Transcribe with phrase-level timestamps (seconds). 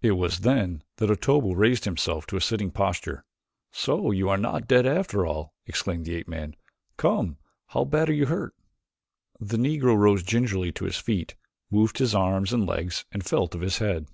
[0.00, 3.24] It was then that Otobu raised himself to a sitting posture.
[3.72, 6.54] "So you are not dead after all," exclaimed the ape man.
[6.96, 7.38] "Come,
[7.70, 8.54] how badly are you hurt?"
[9.40, 11.34] The Negro rose gingerly to his feet,
[11.68, 14.06] moved his arms and legs and felt of his head.